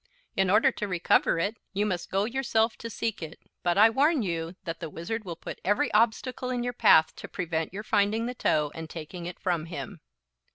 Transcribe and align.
In 0.35 0.49
order 0.49 0.71
to 0.71 0.87
recover 0.87 1.37
it 1.37 1.57
you 1.73 1.85
must 1.85 2.09
go 2.09 2.25
yourself 2.25 2.75
to 2.77 2.89
seek 2.89 3.21
it; 3.21 3.37
but 3.61 3.77
I 3.77 3.91
warn 3.91 4.23
you 4.23 4.55
that 4.63 4.79
the 4.79 4.89
Wizard 4.89 5.25
will 5.25 5.35
put 5.35 5.61
every 5.63 5.93
obstacle 5.93 6.49
in 6.49 6.63
your 6.63 6.73
path 6.73 7.15
to 7.17 7.27
prevent 7.27 7.71
your 7.71 7.83
finding 7.83 8.25
the 8.25 8.33
toe 8.33 8.71
and 8.73 8.89
taking 8.89 9.27
it 9.27 9.39
from 9.39 9.67
him." 9.67 10.01